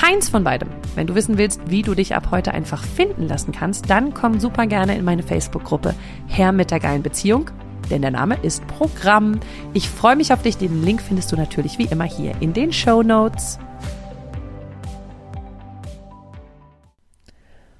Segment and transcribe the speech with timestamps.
[0.00, 0.68] keins von beidem.
[0.94, 4.40] Wenn du wissen willst, wie du dich ab heute einfach finden lassen kannst, dann komm
[4.40, 5.94] super gerne in meine Facebook-Gruppe
[6.26, 7.50] Herr mit der geilen Beziehung,
[7.90, 9.40] denn der Name ist Programm.
[9.74, 10.56] Ich freue mich auf dich.
[10.56, 13.58] Den Link findest du natürlich wie immer hier in den Show Notes.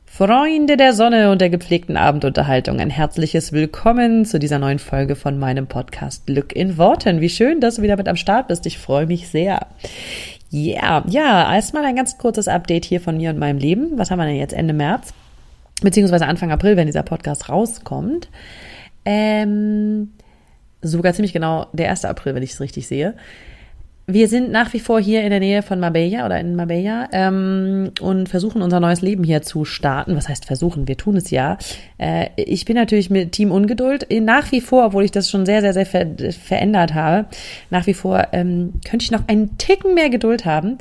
[0.04, 5.38] Freunde der Sonne und der gepflegten Abendunterhaltung, ein herzliches Willkommen zu dieser neuen Folge von
[5.38, 7.22] meinem Podcast Glück in Worten.
[7.22, 8.66] Wie schön, dass du wieder mit am Start bist.
[8.66, 9.68] Ich freue mich sehr.
[10.52, 13.98] Yeah, ja, erstmal ein ganz kurzes Update hier von mir und meinem Leben.
[13.98, 15.14] Was haben wir denn jetzt Ende März?
[15.80, 18.28] Beziehungsweise Anfang April, wenn dieser Podcast rauskommt.
[19.04, 20.10] Ähm,
[20.82, 22.04] sogar ziemlich genau der 1.
[22.04, 23.14] April, wenn ich es richtig sehe.
[24.12, 27.92] Wir sind nach wie vor hier in der Nähe von Marbella oder in Marbella ähm,
[28.00, 30.16] und versuchen unser neues Leben hier zu starten.
[30.16, 30.88] Was heißt versuchen?
[30.88, 31.58] Wir tun es ja.
[31.98, 35.60] Äh, ich bin natürlich mit Team Ungeduld nach wie vor, obwohl ich das schon sehr,
[35.60, 37.26] sehr, sehr ver verändert habe.
[37.70, 40.78] Nach wie vor ähm, könnte ich noch einen Ticken mehr Geduld haben.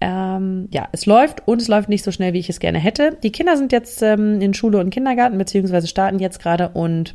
[0.00, 3.16] Ähm, ja, es läuft und es läuft nicht so schnell, wie ich es gerne hätte.
[3.22, 7.14] Die Kinder sind jetzt ähm, in Schule und Kindergarten, beziehungsweise starten jetzt gerade und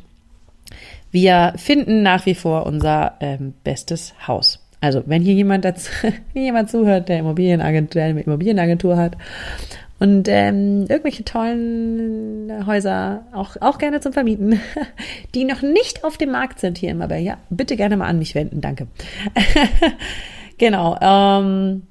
[1.12, 4.61] wir finden nach wie vor unser ähm, bestes Haus.
[4.82, 5.90] Also, wenn hier jemand dazu,
[6.34, 9.16] jemand zuhört, der Immobilienagentur, der eine Immobilienagentur hat
[10.00, 14.60] und ähm, irgendwelche tollen Häuser auch, auch gerne zum Vermieten,
[15.36, 18.18] die noch nicht auf dem Markt sind hier immer bei, ja, bitte gerne mal an
[18.18, 18.88] mich wenden, danke.
[20.58, 20.98] genau.
[21.00, 21.82] Ähm,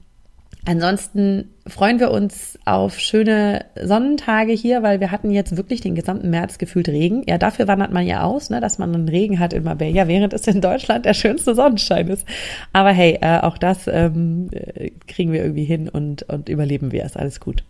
[0.63, 6.29] Ansonsten freuen wir uns auf schöne Sonnentage hier, weil wir hatten jetzt wirklich den gesamten
[6.29, 7.23] März gefühlt Regen.
[7.27, 10.33] Ja, dafür wandert man ja aus, ne, dass man einen Regen hat in Marbella, während
[10.33, 12.27] es in Deutschland der schönste Sonnenschein ist.
[12.73, 17.05] Aber hey, äh, auch das ähm, äh, kriegen wir irgendwie hin und, und überleben wir
[17.05, 17.17] es.
[17.17, 17.63] Alles gut.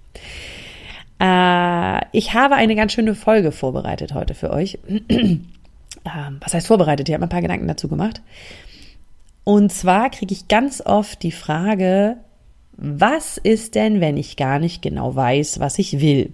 [1.22, 4.80] Äh, ich habe eine ganz schöne Folge vorbereitet heute für euch.
[5.10, 5.42] ähm,
[6.42, 7.08] was heißt vorbereitet?
[7.08, 8.22] Ich habe ein paar Gedanken dazu gemacht.
[9.46, 12.18] Und zwar kriege ich ganz oft die Frage,
[12.82, 16.32] was ist denn, wenn ich gar nicht genau weiß, was ich will?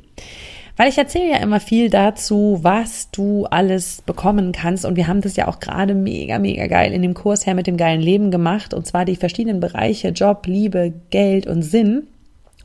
[0.78, 4.86] Weil ich erzähle ja immer viel dazu, was du alles bekommen kannst.
[4.86, 7.68] Und wir haben das ja auch gerade mega, mega geil in dem Kurs her mit
[7.68, 8.74] dem geilen Leben gemacht.
[8.74, 12.08] Und zwar die verschiedenen Bereiche Job, Liebe, Geld und Sinn.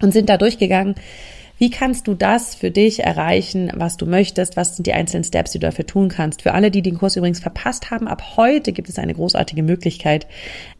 [0.00, 0.94] Und sind da durchgegangen,
[1.62, 4.56] wie kannst du das für dich erreichen, was du möchtest?
[4.56, 6.42] Was sind die einzelnen Steps, die du dafür tun kannst?
[6.42, 10.26] Für alle, die den Kurs übrigens verpasst haben, ab heute gibt es eine großartige Möglichkeit,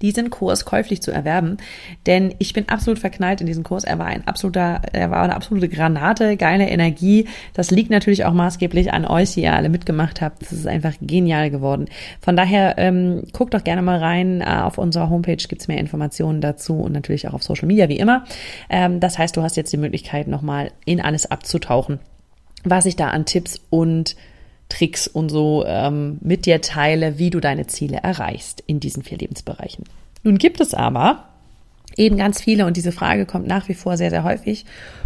[0.01, 1.59] diesen Kurs käuflich zu erwerben.
[2.07, 3.85] Denn ich bin absolut verknallt in diesen Kurs.
[3.85, 7.29] Er war ein absoluter, er war eine absolute Granate, geile Energie.
[7.55, 10.43] Das liegt natürlich auch maßgeblich an euch, die ihr alle mitgemacht habt.
[10.43, 11.87] Das ist einfach genial geworden.
[12.21, 14.41] Von daher ähm, guckt doch gerne mal rein.
[14.41, 17.99] Äh, auf unserer Homepage gibt's mehr Informationen dazu und natürlich auch auf Social Media wie
[17.99, 18.25] immer.
[18.69, 21.99] Ähm, das heißt, du hast jetzt die Möglichkeit, nochmal in alles abzutauchen,
[22.65, 24.17] was ich da an Tipps und
[24.69, 29.19] Tricks und so ähm, mit dir teile, wie du deine Ziele erreichst in diesen vier
[29.19, 29.85] Lebensbereichen.
[30.23, 31.29] Nun gibt es aber
[31.97, 34.65] eben ganz viele und diese Frage kommt nach wie vor sehr, sehr häufig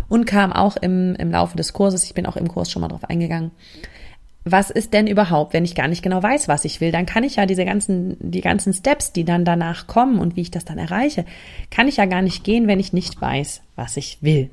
[0.08, 2.04] und kam auch im, im Laufe des Kurses.
[2.04, 3.50] Ich bin auch im Kurs schon mal drauf eingegangen.
[4.44, 6.92] Was ist denn überhaupt, wenn ich gar nicht genau weiß, was ich will?
[6.92, 10.42] Dann kann ich ja diese ganzen, die ganzen Steps, die dann danach kommen und wie
[10.42, 11.24] ich das dann erreiche,
[11.70, 14.50] kann ich ja gar nicht gehen, wenn ich nicht weiß, was ich will.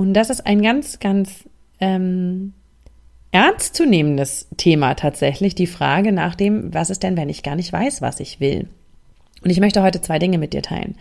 [0.00, 1.44] Und das ist ein ganz, ganz
[1.78, 2.54] ähm,
[3.32, 8.00] ernstzunehmendes Thema tatsächlich, die Frage nach dem, was ist denn, wenn ich gar nicht weiß,
[8.00, 8.66] was ich will?
[9.44, 10.96] Und ich möchte heute zwei Dinge mit dir teilen.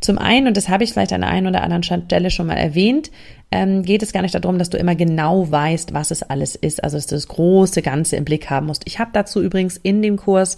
[0.00, 2.58] Zum einen, und das habe ich vielleicht an der einen oder anderen Stelle schon mal
[2.58, 3.10] erwähnt,
[3.52, 6.82] ähm, geht es gar nicht darum, dass du immer genau weißt, was es alles ist,
[6.82, 8.82] also dass du das große Ganze im Blick haben musst.
[8.86, 10.56] Ich habe dazu übrigens in dem Kurs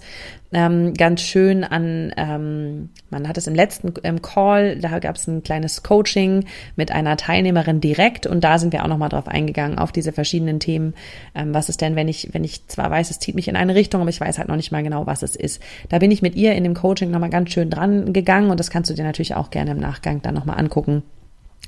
[0.53, 5.27] ähm, ganz schön an, ähm, man hat es im letzten im Call, da gab es
[5.27, 6.45] ein kleines Coaching
[6.77, 10.61] mit einer Teilnehmerin direkt und da sind wir auch nochmal drauf eingegangen, auf diese verschiedenen
[10.61, 10.93] Themen.
[11.35, 13.75] Ähm, was ist denn, wenn ich, wenn ich zwar weiß, es zieht mich in eine
[13.75, 15.61] Richtung, aber ich weiß halt noch nicht mal genau, was es ist.
[15.89, 18.69] Da bin ich mit ihr in dem Coaching nochmal ganz schön dran gegangen und das
[18.69, 21.03] kannst du dir natürlich auch gerne im Nachgang dann nochmal angucken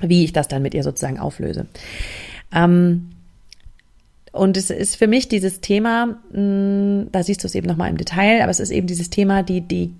[0.00, 1.66] wie ich das dann mit ihr sozusagen auflöse.
[2.52, 3.10] Ähm,
[4.32, 7.90] und es ist für mich dieses Thema, mh, hm, da siehst du es eben nochmal
[7.90, 9.92] im Detail, aber es ist eben dieses Thema, die, die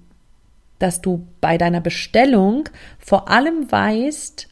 [0.78, 2.68] dass du bei deiner Bestellung
[2.98, 4.48] vor allem weißt,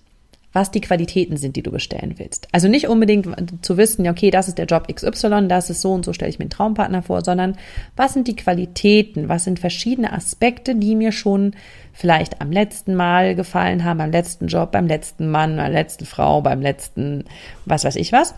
[0.57, 2.49] was die Qualitäten sind, die du bestellen willst.
[2.51, 3.29] Also nicht unbedingt
[3.63, 6.31] zu wissen, ja, okay, das ist der Job XY, das ist so und so stelle
[6.31, 7.59] ich mir einen Traumpartner vor, sondern
[7.95, 11.55] was sind die Qualitäten, was sind verschiedene Aspekte, die mir schon
[11.93, 16.07] vielleicht am letzten Mal gefallen haben, beim letzten Job, beim letzten Mann, bei der letzten
[16.07, 17.25] Frau, beim letzten,
[17.67, 18.35] was weiß ich was.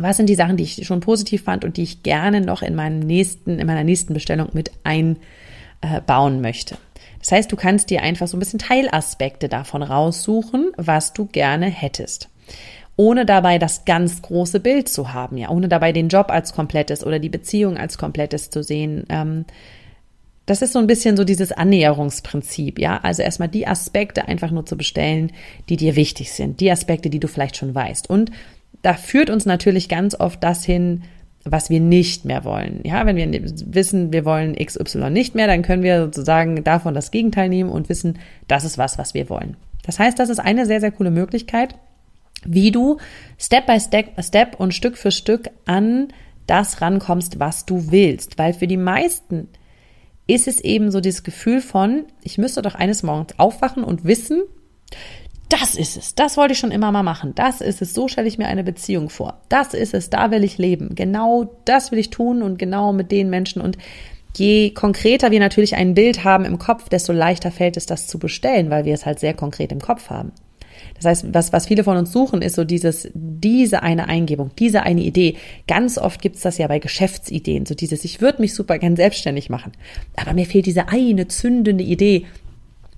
[0.00, 2.74] Was sind die Sachen, die ich schon positiv fand und die ich gerne noch in
[2.74, 6.76] meinem nächsten, in meiner nächsten Bestellung mit einbauen möchte?
[7.20, 11.66] Das heißt, du kannst dir einfach so ein bisschen Teilaspekte davon raussuchen, was du gerne
[11.66, 12.28] hättest.
[12.96, 17.04] Ohne dabei das ganz große Bild zu haben, ja, ohne dabei den Job als komplettes
[17.04, 19.04] oder die Beziehung als komplettes zu sehen.
[19.10, 19.44] Ähm,
[20.46, 22.98] das ist so ein bisschen so dieses Annäherungsprinzip, ja.
[23.02, 25.32] Also erstmal die Aspekte einfach nur zu bestellen,
[25.68, 28.08] die dir wichtig sind, die Aspekte, die du vielleicht schon weißt.
[28.08, 28.30] Und
[28.82, 31.02] da führt uns natürlich ganz oft das hin,
[31.50, 32.80] was wir nicht mehr wollen.
[32.84, 37.10] Ja, wenn wir wissen, wir wollen XY nicht mehr, dann können wir sozusagen davon das
[37.10, 39.56] Gegenteil nehmen und wissen, das ist was, was wir wollen.
[39.84, 41.76] Das heißt, das ist eine sehr, sehr coole Möglichkeit,
[42.44, 42.98] wie du
[43.38, 46.08] Step by Step, Step und Stück für Stück an
[46.46, 48.38] das rankommst, was du willst.
[48.38, 49.48] Weil für die meisten
[50.26, 54.42] ist es eben so dieses Gefühl von, ich müsste doch eines Morgens aufwachen und wissen,
[55.48, 56.14] das ist es.
[56.14, 57.32] Das wollte ich schon immer mal machen.
[57.34, 57.94] Das ist es.
[57.94, 59.40] So stelle ich mir eine Beziehung vor.
[59.48, 60.10] Das ist es.
[60.10, 60.94] Da will ich leben.
[60.94, 63.62] Genau das will ich tun und genau mit den Menschen.
[63.62, 63.78] Und
[64.36, 68.18] je konkreter wir natürlich ein Bild haben im Kopf, desto leichter fällt es, das zu
[68.18, 70.32] bestellen, weil wir es halt sehr konkret im Kopf haben.
[70.96, 74.82] Das heißt, was, was viele von uns suchen, ist so dieses, diese eine Eingebung, diese
[74.82, 75.36] eine Idee.
[75.68, 78.96] Ganz oft gibt es das ja bei Geschäftsideen, so dieses, ich würde mich super gern
[78.96, 79.72] selbstständig machen,
[80.16, 82.26] aber mir fehlt diese eine zündende Idee,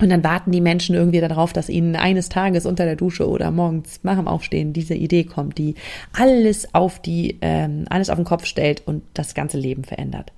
[0.00, 3.50] und dann warten die Menschen irgendwie darauf, dass ihnen eines Tages unter der Dusche oder
[3.50, 5.74] morgens nach dem Aufstehen diese Idee kommt, die
[6.12, 10.32] alles auf die, ähm, alles auf den Kopf stellt und das ganze Leben verändert.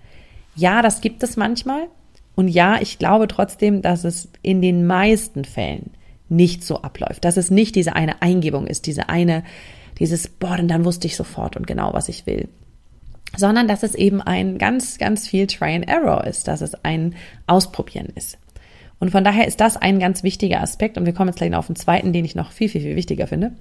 [0.56, 1.88] Ja, das gibt es manchmal.
[2.34, 5.90] Und ja, ich glaube trotzdem, dass es in den meisten Fällen
[6.30, 9.42] nicht so abläuft, dass es nicht diese eine Eingebung ist, diese eine,
[9.98, 12.48] dieses, boah, und dann wusste ich sofort und genau, was ich will
[13.36, 17.14] sondern dass es eben ein ganz, ganz viel Try and Error ist, dass es ein
[17.46, 18.38] Ausprobieren ist.
[19.00, 20.96] Und von daher ist das ein ganz wichtiger Aspekt.
[20.96, 22.96] Und wir kommen jetzt gleich noch auf den zweiten, den ich noch viel, viel, viel
[22.96, 23.52] wichtiger finde.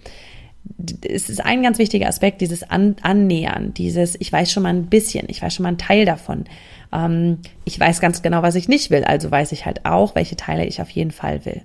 [1.09, 4.87] Es ist ein ganz wichtiger Aspekt, dieses An Annähern, dieses, ich weiß schon mal ein
[4.87, 6.43] bisschen, ich weiß schon mal einen Teil davon.
[6.91, 10.35] Ähm, ich weiß ganz genau, was ich nicht will, also weiß ich halt auch, welche
[10.35, 11.61] Teile ich auf jeden Fall will.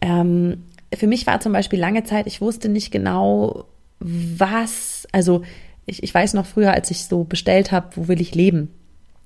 [0.00, 0.64] Ähm,
[0.94, 3.66] für mich war zum Beispiel lange Zeit, ich wusste nicht genau,
[4.00, 5.42] was, also
[5.84, 8.70] ich, ich weiß noch früher, als ich so bestellt habe, wo will ich leben,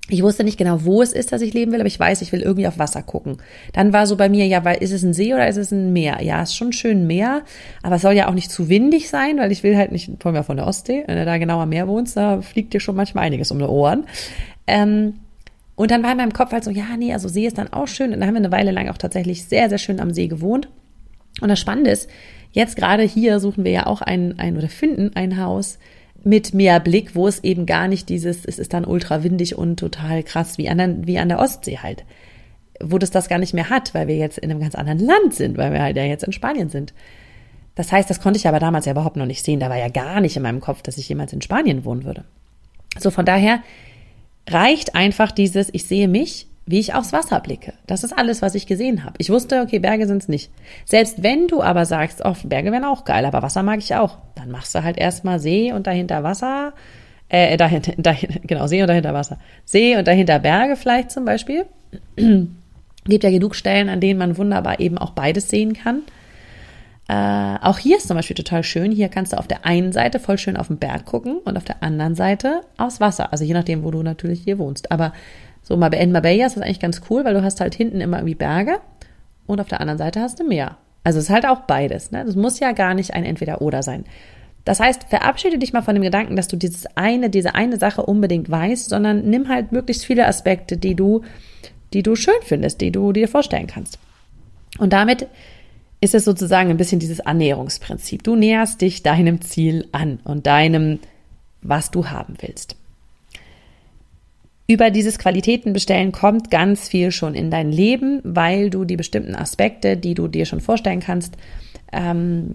[0.09, 2.31] ich wusste nicht genau, wo es ist, dass ich leben will, aber ich weiß, ich
[2.31, 3.37] will irgendwie auf Wasser gucken.
[3.73, 5.93] Dann war so bei mir, ja, weil ist es ein See oder ist es ein
[5.93, 6.21] Meer?
[6.21, 7.43] Ja, ist schon schön Meer,
[7.83, 10.33] aber es soll ja auch nicht zu windig sein, weil ich will halt nicht, vor
[10.33, 12.95] allem von der Ostsee, wenn du da genau am Meer wohnst, da fliegt dir schon
[12.95, 14.05] manchmal einiges um die Ohren.
[14.65, 15.13] Ähm,
[15.75, 17.87] und dann war in meinem Kopf halt so, ja, nee, also See ist dann auch
[17.87, 18.11] schön.
[18.11, 20.67] Und dann haben wir eine Weile lang auch tatsächlich sehr, sehr schön am See gewohnt.
[21.39, 22.09] Und das Spannende ist,
[22.51, 25.79] jetzt gerade hier suchen wir ja auch ein, ein oder finden ein Haus,
[26.23, 29.77] mit mehr Blick, wo es eben gar nicht dieses, es ist dann ultra windig und
[29.77, 32.03] total krass wie an, wie an der Ostsee halt.
[32.81, 35.33] Wo das das gar nicht mehr hat, weil wir jetzt in einem ganz anderen Land
[35.33, 36.93] sind, weil wir halt ja jetzt in Spanien sind.
[37.75, 39.59] Das heißt, das konnte ich aber damals ja überhaupt noch nicht sehen.
[39.59, 42.25] Da war ja gar nicht in meinem Kopf, dass ich jemals in Spanien wohnen würde.
[42.97, 43.61] So von daher
[44.49, 47.73] reicht einfach dieses, ich sehe mich wie ich aufs Wasser blicke.
[47.87, 49.15] Das ist alles, was ich gesehen habe.
[49.17, 50.51] Ich wusste, okay, Berge sind's nicht.
[50.85, 54.19] Selbst wenn du aber sagst, oh, Berge wären auch geil, aber Wasser mag ich auch,
[54.35, 56.73] dann machst du halt erstmal See und dahinter Wasser,
[57.27, 59.39] äh, dahinter, dahinter, genau, See und dahinter Wasser.
[59.65, 61.65] See und dahinter Berge vielleicht zum Beispiel.
[63.05, 66.03] Gibt ja genug Stellen, an denen man wunderbar eben auch beides sehen kann.
[67.07, 68.91] Äh, auch hier ist zum Beispiel total schön.
[68.91, 71.63] Hier kannst du auf der einen Seite voll schön auf den Berg gucken und auf
[71.63, 73.31] der anderen Seite aufs Wasser.
[73.31, 74.91] Also je nachdem, wo du natürlich hier wohnst.
[74.91, 75.13] Aber
[75.61, 78.35] so, in Marbella ist das eigentlich ganz cool, weil du hast halt hinten immer irgendwie
[78.35, 78.79] Berge
[79.45, 80.77] und auf der anderen Seite hast du Meer.
[81.03, 82.11] Also es ist halt auch beides.
[82.11, 82.25] Ne?
[82.25, 84.05] Das muss ja gar nicht ein Entweder-Oder sein.
[84.65, 88.03] Das heißt, verabschiede dich mal von dem Gedanken, dass du dieses eine, diese eine Sache
[88.05, 91.23] unbedingt weißt, sondern nimm halt möglichst viele Aspekte, die du,
[91.93, 93.97] die du schön findest, die du dir vorstellen kannst.
[94.77, 95.27] Und damit
[96.01, 98.23] ist es sozusagen ein bisschen dieses Annäherungsprinzip.
[98.23, 100.99] Du näherst dich deinem Ziel an und deinem,
[101.61, 102.75] was du haben willst.
[104.69, 109.97] Über dieses Qualitätenbestellen kommt ganz viel schon in dein Leben, weil du die bestimmten Aspekte,
[109.97, 111.37] die du dir schon vorstellen kannst,
[111.91, 112.53] ähm,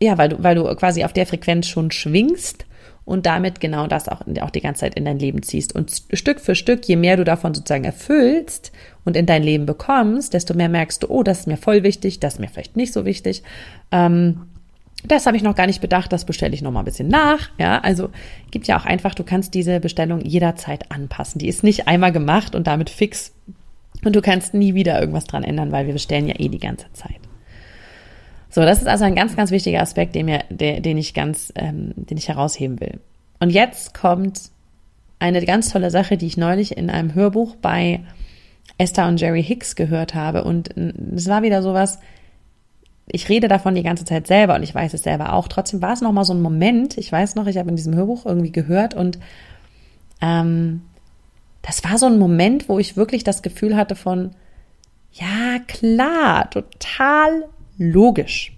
[0.00, 2.64] ja, weil du, weil du quasi auf der Frequenz schon schwingst
[3.04, 5.74] und damit genau das auch, auch die ganze Zeit in dein Leben ziehst.
[5.74, 8.72] Und Stück für Stück, je mehr du davon sozusagen erfüllst
[9.04, 12.20] und in dein Leben bekommst, desto mehr merkst du, oh, das ist mir voll wichtig,
[12.20, 13.42] das ist mir vielleicht nicht so wichtig.
[13.92, 14.46] Ähm,
[15.08, 17.50] das habe ich noch gar nicht bedacht, das bestelle ich noch mal ein bisschen nach.
[17.58, 18.10] Ja, also
[18.50, 21.38] gibt ja auch einfach, du kannst diese Bestellung jederzeit anpassen.
[21.38, 23.32] Die ist nicht einmal gemacht und damit fix,
[24.04, 26.92] Und du kannst nie wieder irgendwas dran ändern, weil wir bestellen ja eh die ganze
[26.92, 27.16] Zeit.
[28.50, 31.52] So, das ist also ein ganz, ganz wichtiger Aspekt, den, mir, der, den ich ganz,
[31.56, 33.00] ähm, den ich herausheben will.
[33.38, 34.50] Und jetzt kommt
[35.18, 38.00] eine ganz tolle Sache, die ich neulich in einem Hörbuch bei
[38.78, 40.44] Esther und Jerry Hicks gehört habe.
[40.44, 40.74] Und
[41.14, 41.98] es war wieder sowas,
[43.08, 45.48] ich rede davon die ganze Zeit selber und ich weiß es selber auch.
[45.48, 48.26] Trotzdem war es nochmal so ein Moment, ich weiß noch, ich habe in diesem Hörbuch
[48.26, 49.18] irgendwie gehört und
[50.20, 50.82] ähm,
[51.62, 54.34] das war so ein Moment, wo ich wirklich das Gefühl hatte von,
[55.12, 57.44] ja klar, total
[57.78, 58.52] logisch.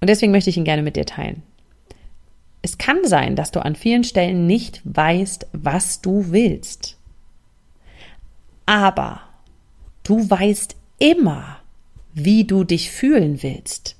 [0.00, 1.42] Und deswegen möchte ich ihn gerne mit dir teilen.
[2.62, 6.96] Es kann sein, dass du an vielen Stellen nicht weißt, was du willst.
[8.66, 9.20] Aber
[10.02, 11.57] du weißt immer,
[12.14, 13.96] wie du dich fühlen willst.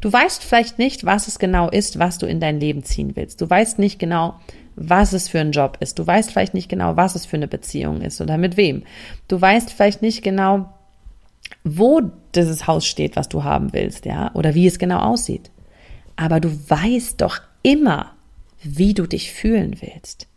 [0.00, 3.40] Du weißt vielleicht nicht, was es genau ist, was du in dein Leben ziehen willst.
[3.40, 4.34] Du weißt nicht genau,
[4.76, 5.98] was es für ein Job ist.
[5.98, 8.84] Du weißt vielleicht nicht genau, was es für eine Beziehung ist oder mit wem.
[9.28, 10.72] Du weißt vielleicht nicht genau,
[11.64, 12.02] wo
[12.34, 15.50] dieses Haus steht, was du haben willst, ja, oder wie es genau aussieht.
[16.16, 18.12] Aber du weißt doch immer,
[18.62, 20.28] wie du dich fühlen willst.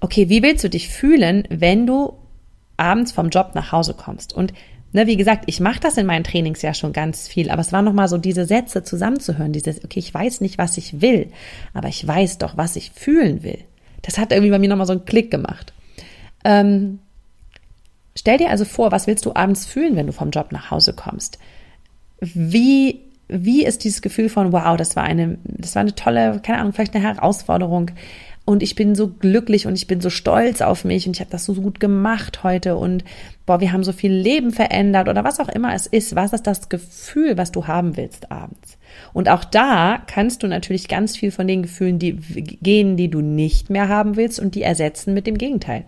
[0.00, 2.14] Okay, wie willst du dich fühlen, wenn du
[2.76, 4.32] abends vom Job nach Hause kommst?
[4.34, 4.52] Und
[4.92, 7.72] ne, wie gesagt, ich mache das in meinen Trainings ja schon ganz viel, aber es
[7.72, 11.28] war nochmal so diese Sätze zusammenzuhören, dieses, okay, ich weiß nicht, was ich will,
[11.74, 13.58] aber ich weiß doch, was ich fühlen will.
[14.02, 15.72] Das hat irgendwie bei mir nochmal so einen Klick gemacht.
[16.44, 17.00] Ähm,
[18.20, 20.92] Stell dir also vor, was willst du abends fühlen, wenn du vom Job nach Hause
[20.92, 21.38] kommst?
[22.20, 26.58] Wie, wie ist dieses Gefühl von, wow, das war eine, das war eine tolle, keine
[26.58, 27.92] Ahnung, vielleicht eine Herausforderung
[28.50, 31.30] und ich bin so glücklich und ich bin so stolz auf mich und ich habe
[31.30, 33.04] das so gut gemacht heute und
[33.46, 36.16] boah, wir haben so viel Leben verändert oder was auch immer es ist.
[36.16, 38.76] Was ist das Gefühl, was du haben willst abends?
[39.12, 43.20] Und auch da kannst du natürlich ganz viel von den Gefühlen die, gehen, die du
[43.20, 45.84] nicht mehr haben willst und die ersetzen mit dem Gegenteil.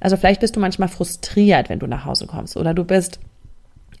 [0.00, 3.20] Also vielleicht bist du manchmal frustriert, wenn du nach Hause kommst oder du bist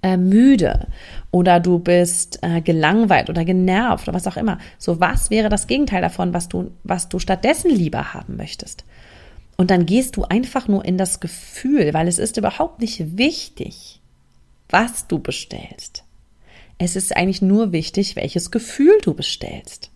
[0.02, 0.86] äh, müde
[1.30, 4.58] oder du bist äh, gelangweilt oder genervt oder was auch immer.
[4.78, 8.84] So was wäre das Gegenteil davon, was du was du stattdessen lieber haben möchtest?
[9.56, 14.00] Und dann gehst du einfach nur in das Gefühl, weil es ist überhaupt nicht wichtig,
[14.70, 16.04] was du bestellst.
[16.78, 19.90] Es ist eigentlich nur wichtig, welches Gefühl du bestellst.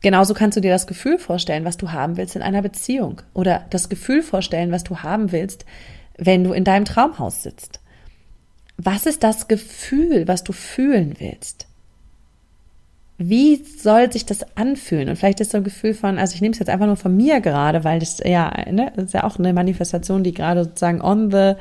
[0.00, 3.66] Genauso kannst du dir das Gefühl vorstellen, was du haben willst in einer Beziehung oder
[3.68, 5.66] das Gefühl vorstellen, was du haben willst,
[6.16, 7.80] wenn du in deinem Traumhaus sitzt.
[8.76, 11.66] Was ist das Gefühl, was du fühlen willst?
[13.16, 15.08] Wie soll sich das anfühlen?
[15.08, 17.16] Und vielleicht ist so ein Gefühl von, also ich nehme es jetzt einfach nur von
[17.16, 21.00] mir gerade, weil das ja, ne, das ist ja auch eine Manifestation, die gerade sozusagen
[21.00, 21.52] on the,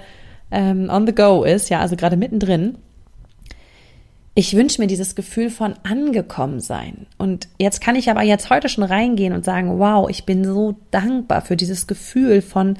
[0.51, 2.77] ähm, on the go ist, ja, also gerade mittendrin
[4.35, 7.05] ich wünsche mir dieses Gefühl von angekommen sein.
[7.17, 10.75] Und jetzt kann ich aber jetzt heute schon reingehen und sagen, wow, ich bin so
[10.89, 12.77] dankbar für dieses Gefühl von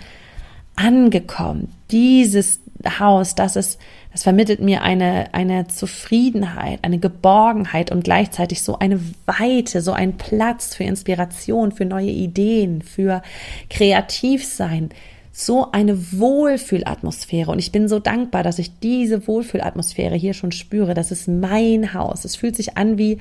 [0.76, 1.70] angekommen.
[1.92, 2.60] Dieses
[3.00, 3.80] Haus, das ist,
[4.12, 10.18] das vermittelt mir eine, eine Zufriedenheit, eine Geborgenheit und gleichzeitig so eine Weite, so ein
[10.18, 13.22] Platz für Inspiration, für neue Ideen, für
[13.70, 14.90] Kreativsein
[15.36, 17.50] so eine Wohlfühlatmosphäre.
[17.50, 20.94] Und ich bin so dankbar, dass ich diese Wohlfühlatmosphäre hier schon spüre.
[20.94, 22.24] Das ist mein Haus.
[22.24, 23.18] Es fühlt sich an wie,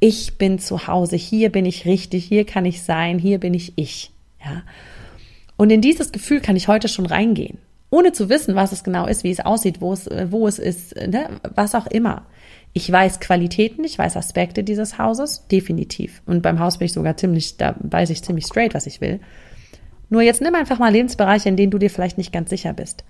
[0.00, 1.14] ich bin zu Hause.
[1.14, 2.24] Hier bin ich richtig.
[2.24, 3.20] Hier kann ich sein.
[3.20, 4.10] Hier bin ich ich.
[4.44, 4.64] Ja.
[5.56, 7.58] Und in dieses Gefühl kann ich heute schon reingehen.
[7.94, 10.96] Ohne zu wissen, was es genau ist, wie es aussieht, wo es, wo es ist,
[10.96, 11.28] ne?
[11.54, 12.26] was auch immer.
[12.72, 16.20] Ich weiß Qualitäten, ich weiß Aspekte dieses Hauses, definitiv.
[16.26, 19.20] Und beim Haus bin ich sogar ziemlich, da weiß ich ziemlich straight, was ich will.
[20.10, 23.04] Nur jetzt nimm einfach mal Lebensbereiche, in denen du dir vielleicht nicht ganz sicher bist.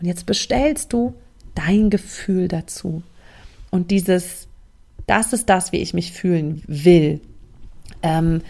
[0.00, 1.14] Und jetzt bestellst du
[1.54, 3.04] dein Gefühl dazu.
[3.70, 4.48] Und dieses,
[5.06, 7.20] das ist das, wie ich mich fühlen will.
[8.02, 8.40] Ähm,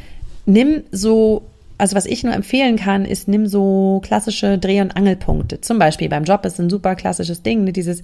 [0.46, 1.42] nimm so,
[1.78, 5.60] also was ich nur empfehlen kann, ist, nimm so klassische Dreh- und Angelpunkte.
[5.60, 8.02] Zum Beispiel beim Job ist ein super klassisches Ding, ne, dieses,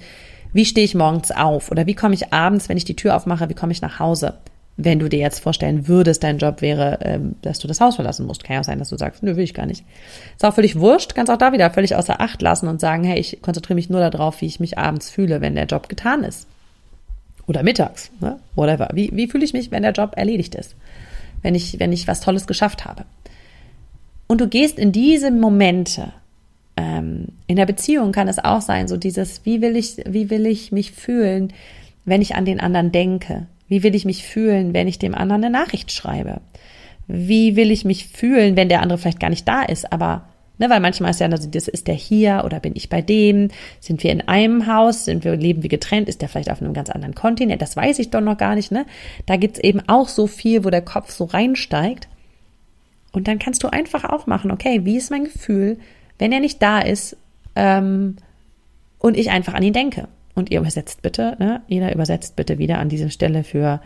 [0.53, 3.49] wie stehe ich morgens auf oder wie komme ich abends, wenn ich die Tür aufmache,
[3.49, 4.35] wie komme ich nach Hause?
[4.85, 8.27] wenn du dir jetzt vorstellen würdest, dein Job wäre, ähm, dass du das Haus verlassen
[8.27, 8.45] musst.
[8.45, 9.85] Kann ja auch sein, dass du sagst, nö, will ich gar nicht.
[10.37, 13.19] Ist auch völlig wurscht, kannst auch da wieder völlig außer Acht lassen und sagen, hey,
[13.19, 16.47] ich konzentriere mich nur darauf, wie ich mich abends fühle, wenn der Job getan ist.
[17.47, 18.39] Oder mittags, ne?
[18.55, 18.89] whatever.
[18.95, 20.77] Wie, wie fühle ich mich, wenn der Job erledigt ist?
[21.43, 23.05] Wenn ich, wenn ich was Tolles geschafft habe.
[24.31, 26.13] Und du gehst in diese Momente,
[26.77, 30.47] ähm, in der Beziehung kann es auch sein, so dieses, wie will ich, wie will
[30.47, 31.53] ich mich fühlen,
[32.05, 33.49] wenn ich an den anderen denke?
[33.67, 36.43] Wie will ich mich fühlen, wenn ich dem anderen eine Nachricht schreibe?
[37.09, 40.27] Wie will ich mich fühlen, wenn der andere vielleicht gar nicht da ist, aber
[40.59, 43.49] Ne, weil manchmal ist ja, also das ist der hier oder bin ich bei dem?
[43.81, 45.07] Sind wir in einem Haus?
[45.07, 46.07] Sind wir, leben wir getrennt?
[46.07, 47.63] Ist der vielleicht auf einem ganz anderen Kontinent?
[47.63, 48.85] Das weiß ich doch noch gar nicht, ne?
[49.25, 52.10] Da gibt's eben auch so viel, wo der Kopf so reinsteigt.
[53.13, 55.79] Und dann kannst du einfach auch machen, okay, wie ist mein Gefühl,
[56.19, 57.17] wenn er nicht da ist?
[57.57, 58.17] ähm,
[58.99, 60.09] und ich einfach an ihn denke.
[60.35, 61.63] Und ihr übersetzt bitte, ne?
[61.69, 63.81] jeder übersetzt bitte wieder an dieser Stelle für,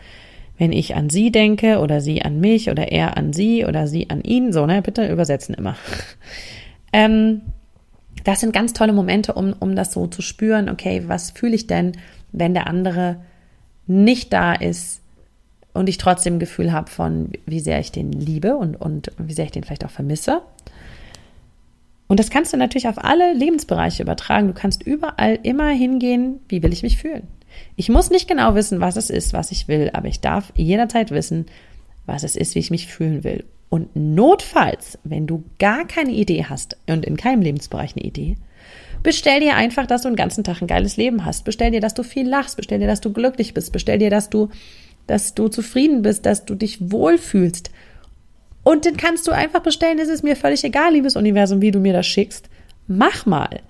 [0.57, 4.09] wenn ich an sie denke oder sie an mich oder er an sie oder sie
[4.09, 4.81] an ihn, so, ne?
[4.81, 5.75] Bitte übersetzen immer.
[6.93, 7.41] ähm,
[8.23, 11.67] das sind ganz tolle Momente, um, um das so zu spüren, okay, was fühle ich
[11.67, 11.93] denn,
[12.31, 13.17] wenn der andere
[13.87, 15.01] nicht da ist
[15.75, 19.33] und ich trotzdem ein Gefühl habe von, wie sehr ich den liebe und, und wie
[19.33, 20.41] sehr ich den vielleicht auch vermisse.
[22.07, 24.47] Und das kannst du natürlich auf alle Lebensbereiche übertragen.
[24.47, 27.27] Du kannst überall immer hingehen, wie will ich mich fühlen.
[27.75, 31.11] Ich muss nicht genau wissen, was es ist, was ich will, aber ich darf jederzeit
[31.11, 31.45] wissen,
[32.05, 33.43] was es ist, wie ich mich fühlen will.
[33.69, 38.37] Und notfalls, wenn du gar keine Idee hast und in keinem Lebensbereich eine Idee,
[39.03, 41.43] bestell dir einfach, dass du den ganzen Tag ein geiles Leben hast.
[41.43, 42.57] Bestell dir, dass du viel lachst.
[42.57, 43.71] Bestell dir, dass du glücklich bist.
[43.71, 44.49] Bestell dir, dass du,
[45.07, 47.71] dass du zufrieden bist, dass du dich wohlfühlst.
[48.63, 49.99] Und den kannst du einfach bestellen.
[49.99, 52.49] Es ist mir völlig egal, liebes Universum, wie du mir das schickst.
[52.87, 53.61] Mach mal.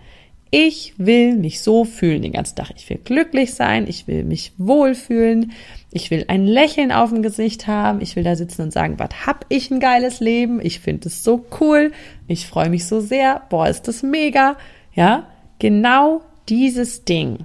[0.51, 2.71] Ich will mich so fühlen den ganzen Tag.
[2.77, 3.87] Ich will glücklich sein.
[3.89, 5.51] Ich will mich wohlfühlen.
[5.91, 7.99] Ich will ein Lächeln auf dem Gesicht haben.
[7.99, 10.61] Ich will da sitzen und sagen, was hab ich ein geiles Leben?
[10.61, 11.91] Ich finde es so cool.
[12.27, 13.41] Ich freue mich so sehr.
[13.49, 14.55] Boah, ist das mega.
[14.93, 15.27] Ja,
[15.59, 17.39] genau dieses Ding.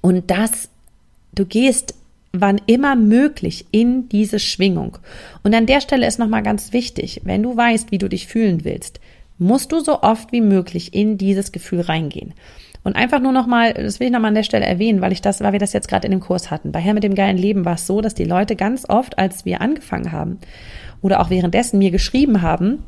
[0.00, 0.70] Und das,
[1.34, 1.94] du gehst
[2.34, 4.98] wann immer möglich in diese Schwingung.
[5.42, 8.64] Und an der Stelle ist nochmal ganz wichtig, wenn du weißt, wie du dich fühlen
[8.64, 9.00] willst,
[9.38, 12.34] musst du so oft wie möglich in dieses Gefühl reingehen.
[12.82, 15.40] Und einfach nur nochmal, das will ich nochmal an der Stelle erwähnen, weil ich das,
[15.40, 16.72] weil wir das jetzt gerade in dem Kurs hatten.
[16.72, 19.44] Bei Herr mit dem geilen Leben war es so, dass die Leute ganz oft, als
[19.44, 20.38] wir angefangen haben
[21.00, 22.82] oder auch währenddessen mir geschrieben haben,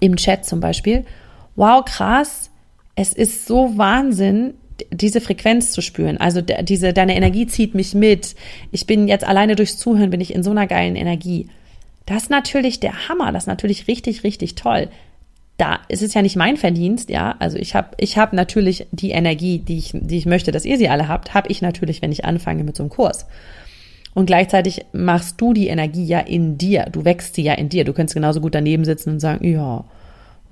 [0.00, 1.04] im Chat zum Beispiel,
[1.54, 2.50] wow, krass,
[2.94, 4.54] es ist so Wahnsinn,
[4.90, 6.18] diese Frequenz zu spüren.
[6.18, 8.34] Also diese, deine Energie zieht mich mit.
[8.70, 11.48] Ich bin jetzt alleine durchs Zuhören, bin ich in so einer geilen Energie.
[12.06, 14.88] Das ist natürlich der Hammer, das ist natürlich richtig, richtig toll.
[15.58, 17.36] Da ist es ja nicht mein Verdienst, ja.
[17.38, 20.78] Also ich habe ich hab natürlich die Energie, die ich, die ich möchte, dass ihr
[20.78, 23.26] sie alle habt, habe ich natürlich, wenn ich anfange mit so einem Kurs.
[24.14, 26.86] Und gleichzeitig machst du die Energie ja in dir.
[26.90, 27.84] Du wächst sie ja in dir.
[27.84, 29.84] Du könntest genauso gut daneben sitzen und sagen, ja,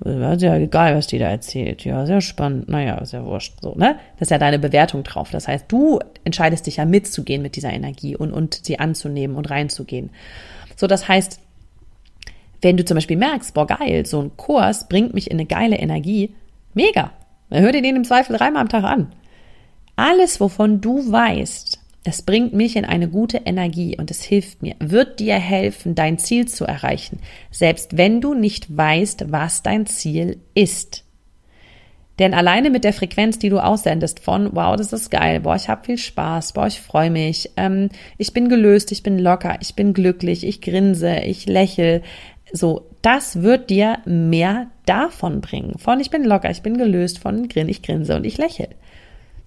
[0.03, 1.85] ist ja egal, was die da erzählt.
[1.85, 2.69] Ja, sehr spannend.
[2.69, 3.61] Naja, ja wurscht.
[3.61, 3.97] So, ne?
[4.17, 5.29] Das ist ja deine Bewertung drauf.
[5.31, 9.49] Das heißt, du entscheidest dich ja mitzugehen mit dieser Energie und, und sie anzunehmen und
[9.49, 10.09] reinzugehen.
[10.75, 11.39] So, das heißt,
[12.61, 15.77] wenn du zum Beispiel merkst, boah, geil, so ein Kurs bringt mich in eine geile
[15.77, 16.33] Energie,
[16.73, 17.11] mega.
[17.49, 19.11] Dann hör dir den im Zweifel dreimal am Tag an.
[19.95, 24.75] Alles, wovon du weißt, es bringt mich in eine gute Energie und es hilft mir,
[24.79, 27.19] wird dir helfen, dein Ziel zu erreichen,
[27.51, 31.05] selbst wenn du nicht weißt, was dein Ziel ist.
[32.17, 35.69] Denn alleine mit der Frequenz, die du aussendest von, wow, das ist geil, boah, ich
[35.69, 39.75] habe viel Spaß, boah, ich freue mich, ähm, ich bin gelöst, ich bin locker, ich
[39.75, 42.01] bin glücklich, ich grinse, ich lächel,
[42.51, 45.77] so, das wird dir mehr davon bringen.
[45.79, 48.67] Von ich bin locker, ich bin gelöst, von grin, ich grinse und ich lächel.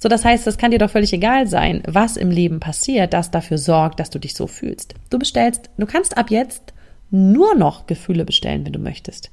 [0.04, 3.30] So, das heißt, es kann dir doch völlig egal sein, was im Leben passiert, das
[3.30, 4.92] dafür sorgt, dass du dich so fühlst.
[5.08, 6.74] Du bestellst, du kannst ab jetzt
[7.10, 9.30] nur noch Gefühle bestellen, wenn du möchtest.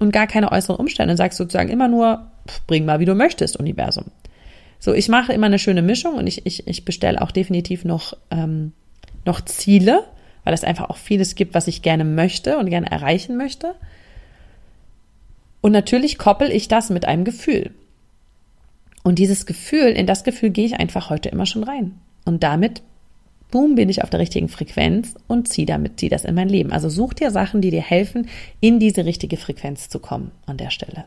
[0.00, 1.12] Und gar keine äußeren Umstände.
[1.12, 2.30] Und sagst sozusagen immer nur,
[2.66, 4.06] bring mal, wie du möchtest, Universum.
[4.78, 8.14] So, ich mache immer eine schöne Mischung und ich, ich, ich bestelle auch definitiv noch,
[8.30, 8.72] ähm,
[9.26, 10.04] noch Ziele,
[10.44, 13.74] weil es einfach auch vieles gibt, was ich gerne möchte und gerne erreichen möchte.
[15.60, 17.72] Und natürlich koppel ich das mit einem Gefühl.
[19.04, 21.92] Und dieses Gefühl, in das Gefühl gehe ich einfach heute immer schon rein.
[22.24, 22.82] Und damit,
[23.50, 26.72] boom, bin ich auf der richtigen Frequenz und ziehe damit, ziehe das in mein Leben.
[26.72, 28.28] Also such dir Sachen, die dir helfen,
[28.60, 31.04] in diese richtige Frequenz zu kommen an der Stelle.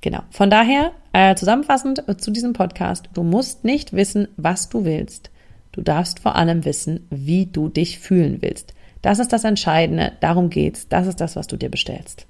[0.00, 0.20] Genau.
[0.30, 5.30] Von daher, äh, zusammenfassend zu diesem Podcast, du musst nicht wissen, was du willst.
[5.72, 8.72] Du darfst vor allem wissen, wie du dich fühlen willst.
[9.02, 10.88] Das ist das Entscheidende, darum geht's.
[10.88, 12.26] Das ist das, was du dir bestellst.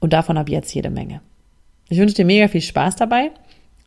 [0.00, 1.20] Und davon ab jetzt jede Menge.
[1.88, 3.30] Ich wünsche dir mega viel Spaß dabei.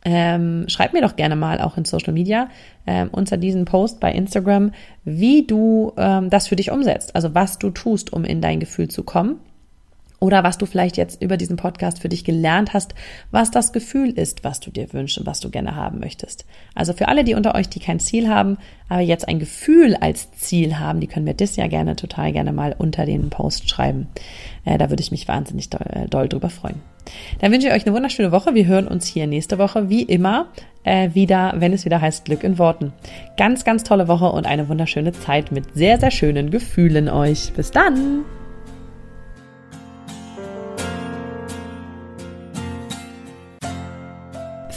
[0.02, 2.48] Ähm, schreib mir doch gerne mal auch in Social Media
[2.86, 4.72] ähm, unter diesem Post bei Instagram,
[5.04, 7.14] wie du ähm, das für dich umsetzt.
[7.14, 9.40] Also was du tust, um in dein Gefühl zu kommen
[10.20, 12.94] oder was du vielleicht jetzt über diesen Podcast für dich gelernt hast,
[13.30, 16.44] was das Gefühl ist, was du dir wünschst und was du gerne haben möchtest.
[16.74, 20.30] Also für alle, die unter euch, die kein Ziel haben, aber jetzt ein Gefühl als
[20.32, 24.08] Ziel haben, die können mir das ja gerne, total gerne mal unter den Post schreiben.
[24.64, 26.82] Äh, da würde ich mich wahnsinnig doll, äh, doll drüber freuen.
[27.40, 28.54] Dann wünsche ich euch eine wunderschöne Woche.
[28.54, 30.48] Wir hören uns hier nächste Woche, wie immer,
[30.84, 32.92] äh, wieder, wenn es wieder heißt Glück in Worten.
[33.36, 37.52] Ganz, ganz tolle Woche und eine wunderschöne Zeit mit sehr, sehr schönen Gefühlen euch.
[37.54, 38.24] Bis dann!